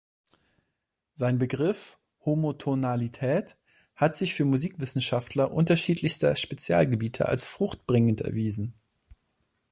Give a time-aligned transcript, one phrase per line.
[1.13, 3.55] Sein Begriff „Homotonalität“
[3.95, 8.73] hat sich für Musikwissenschaftler unterschiedlichster Spezialgebiete als fruchtbringend erwiesen.